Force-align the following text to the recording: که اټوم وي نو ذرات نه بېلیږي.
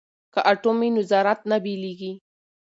که 0.33 0.39
اټوم 0.51 0.77
وي 0.81 0.89
نو 0.95 1.01
ذرات 1.11 1.41
نه 1.49 1.57
بېلیږي. 1.63 2.11